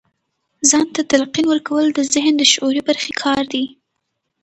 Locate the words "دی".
3.53-3.65